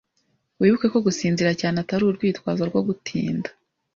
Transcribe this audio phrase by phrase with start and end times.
[0.59, 3.49] Wibuke ko gusinzira cyane atari urwitwazo rwo gutinda.